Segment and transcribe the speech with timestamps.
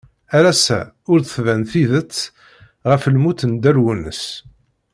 [0.37, 0.79] Ar ass-a
[1.11, 2.17] ur d-tban tidett
[2.89, 4.23] ɣef lmut n Dda Lwennas.